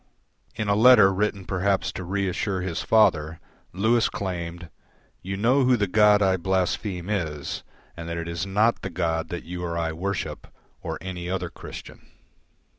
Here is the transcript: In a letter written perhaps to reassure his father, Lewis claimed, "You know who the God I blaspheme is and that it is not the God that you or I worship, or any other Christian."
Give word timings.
In 0.55 0.67
a 0.67 0.73
letter 0.73 1.13
written 1.13 1.45
perhaps 1.45 1.91
to 1.91 2.03
reassure 2.03 2.61
his 2.61 2.81
father, 2.81 3.39
Lewis 3.71 4.09
claimed, 4.09 4.71
"You 5.21 5.37
know 5.37 5.63
who 5.63 5.77
the 5.77 5.85
God 5.85 6.23
I 6.23 6.37
blaspheme 6.37 7.07
is 7.07 7.61
and 7.95 8.09
that 8.09 8.17
it 8.17 8.27
is 8.27 8.43
not 8.43 8.81
the 8.81 8.89
God 8.89 9.29
that 9.29 9.43
you 9.43 9.63
or 9.63 9.77
I 9.77 9.93
worship, 9.93 10.47
or 10.81 10.97
any 11.01 11.29
other 11.29 11.51
Christian." 11.51 12.09